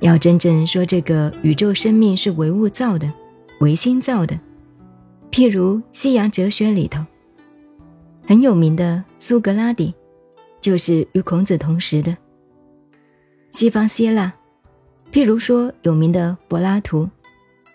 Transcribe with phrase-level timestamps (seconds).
[0.00, 3.10] 要真正说这个宇宙生命是唯物造的、
[3.60, 4.38] 唯心造的，
[5.30, 7.04] 譬如西洋哲学里头
[8.26, 9.94] 很有名的苏格拉底，
[10.60, 12.14] 就是与孔子同时的；
[13.50, 14.32] 西方希腊，
[15.12, 17.06] 譬如说有名的柏拉图，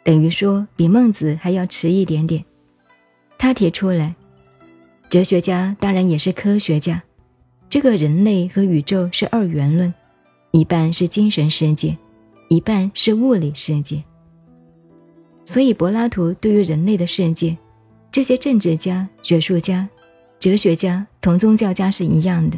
[0.03, 2.43] 等于说比孟子还要迟一点点。
[3.37, 4.15] 他提出来，
[5.09, 7.03] 哲学家当然也是科学家，
[7.69, 9.93] 这个人类和宇宙是二元论，
[10.49, 11.95] 一半是精神世界。
[12.47, 14.03] 一半是物理世界，
[15.43, 17.57] 所以柏拉图对于人类的世界，
[18.11, 19.87] 这些政治家、学术家、
[20.37, 22.57] 哲学家同宗教家是一样的，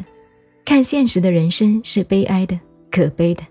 [0.65, 2.59] 看现实的人生是悲哀的、
[2.91, 3.43] 可悲的；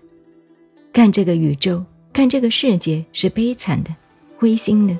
[0.93, 1.83] 看这个宇宙、
[2.13, 3.95] 看这个世界是悲惨的、
[4.37, 4.95] 灰心的，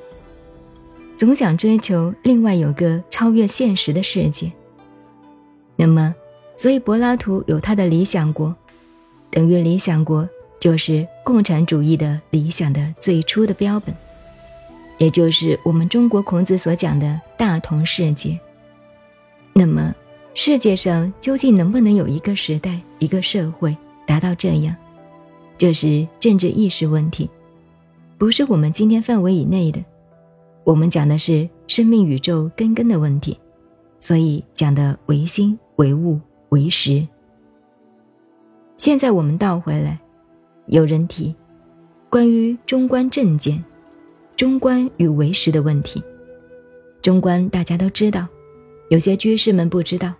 [1.16, 4.50] 总想追求另外有个超越现实的世界。
[5.76, 6.12] 那么，
[6.56, 8.52] 所以柏拉图有他的理想国，
[9.30, 10.28] 等于理想国。
[10.58, 13.94] 就是共产主义的理想的最初的标本，
[14.98, 18.38] 也就是我们中国孔子所讲的大同世界。
[19.52, 19.94] 那么，
[20.34, 24.74] 世界上究竟能不能有一个时代、一个社会达到这样？
[25.56, 27.28] 这是政治意识问题，
[28.16, 29.82] 不是我们今天范围以内的。
[30.64, 33.38] 我们讲的是生命宇宙根根的问题，
[33.98, 37.06] 所以讲的唯心、唯物、唯实。
[38.76, 39.98] 现在我们倒回来。
[40.68, 41.34] 有人提
[42.10, 43.62] 关于中观正见、
[44.36, 46.02] 中观与唯识的问题。
[47.00, 48.26] 中观大家都知道，
[48.90, 50.12] 有些居士们不知道。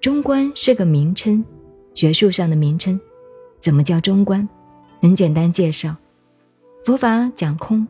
[0.00, 1.44] 中观是个名称，
[1.92, 2.98] 学术上的名称。
[3.60, 4.48] 怎么叫中观？
[5.02, 5.94] 很简单介绍：
[6.84, 7.86] 佛法讲空，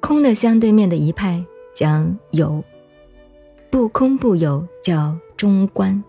[0.00, 2.64] 空的相对面的一派讲有，
[3.70, 6.02] 不空不有叫中观。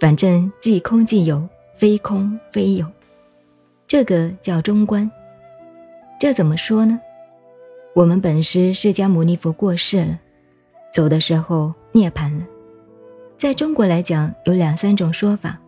[0.00, 2.86] 反正即空即有，非空非有。
[3.90, 5.10] 这个叫中观，
[6.20, 7.00] 这怎么说呢？
[7.92, 10.16] 我们本师释迦牟尼佛过世了，
[10.92, 12.46] 走的时候涅槃了。
[13.36, 15.58] 在中国来讲，有两三种说法。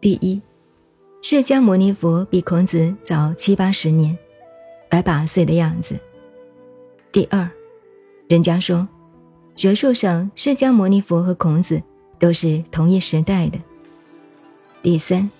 [0.00, 0.42] 第一，
[1.22, 4.18] 释迦牟尼佛比孔子早七八十年，
[4.88, 5.96] 百把岁的样子。
[7.12, 7.48] 第二，
[8.28, 8.88] 人家说，
[9.54, 11.80] 学术上释迦牟尼佛和孔子
[12.18, 13.58] 都是同一时代的。
[14.82, 15.30] 第三。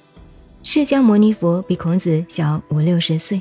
[0.63, 3.41] 释迦牟尼佛比孔子小五六十岁。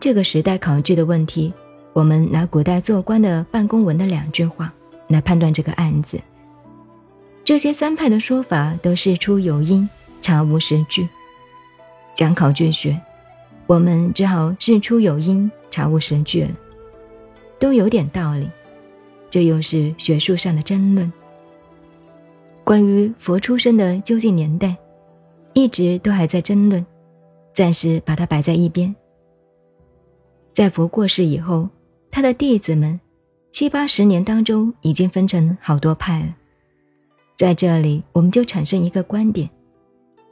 [0.00, 1.52] 这个时代考据的问题，
[1.92, 4.72] 我们拿古代做官的办公文的两句话
[5.06, 6.20] 来判断这个案子。
[7.44, 9.88] 这些三派的说法都事出有因，
[10.20, 11.08] 查无实据。
[12.12, 13.00] 讲考据学，
[13.66, 16.50] 我们只好事出有因，查无实据了，
[17.60, 18.50] 都有点道理。
[19.30, 21.10] 这又是学术上的争论。
[22.64, 24.76] 关于佛出生的究竟年代。
[25.54, 26.84] 一直都还在争论，
[27.54, 28.94] 暂时把它摆在一边。
[30.52, 31.68] 在佛过世以后，
[32.10, 33.00] 他的弟子们
[33.50, 36.36] 七八十年当中已经分成好多派了。
[37.36, 39.48] 在这里，我们就产生一个观点，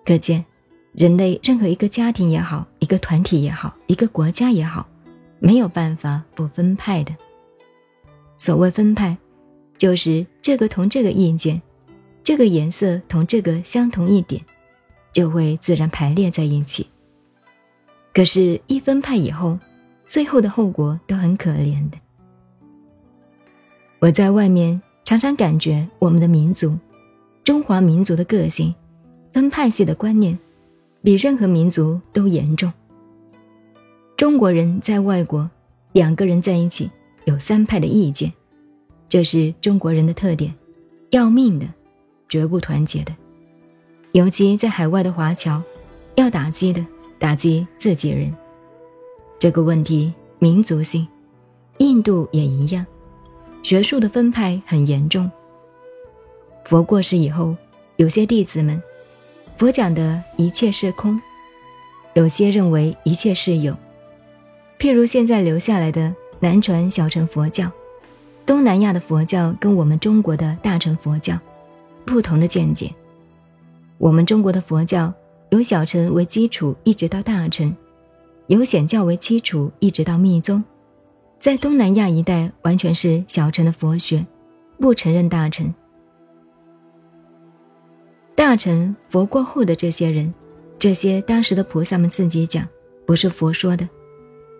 [0.04, 0.44] 可见
[0.92, 4.86] 人类任何一个家庭也好，一个团体也好，一个国家也好，
[5.40, 7.12] 没有办法不分派的。
[8.36, 9.16] 所谓分派，
[9.78, 11.60] 就是这个同这个意见，
[12.22, 14.40] 这个颜色同这个相同一点。
[15.12, 16.86] 就会自然排列在一起。
[18.14, 19.58] 可是，一分派以后，
[20.04, 21.98] 最后的后果都很可怜的。
[23.98, 26.76] 我在外面常常感觉，我们的民族，
[27.44, 28.74] 中华民族的个性，
[29.32, 30.38] 分派系的观念，
[31.02, 32.72] 比任何民族都严重。
[34.16, 35.48] 中国人在外国，
[35.92, 36.90] 两个人在一起
[37.24, 38.32] 有三派的意见，
[39.08, 40.54] 这是中国人的特点，
[41.10, 41.66] 要命的，
[42.28, 43.16] 绝不团结的。
[44.12, 45.62] 尤其在海外的华侨，
[46.16, 46.84] 要打击的
[47.18, 48.30] 打击自己人，
[49.38, 51.08] 这个问题民族性，
[51.78, 52.84] 印度也一样，
[53.62, 55.30] 学术的分派很严重。
[56.64, 57.56] 佛过世以后，
[57.96, 58.82] 有些弟子们，
[59.56, 61.18] 佛讲的一切是空，
[62.12, 63.74] 有些认为一切是有。
[64.78, 67.70] 譬如现在留下来的南传小乘佛教，
[68.44, 71.38] 东南亚的佛教跟我们中国的大乘佛教，
[72.04, 72.92] 不同的见解。
[74.02, 75.14] 我们中国的佛教
[75.50, 77.72] 由小乘为基础，一直到大乘；
[78.48, 80.60] 由显教为基础，一直到密宗。
[81.38, 84.26] 在东南亚一带，完全是小乘的佛学，
[84.80, 85.72] 不承认大乘。
[88.34, 90.34] 大乘佛过后的这些人，
[90.80, 92.66] 这些当时的菩萨们自己讲，
[93.06, 93.88] 不是佛说的，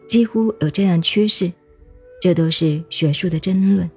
[0.06, 1.53] 几乎有这样趋势。
[2.21, 3.91] 这都是学术的争论。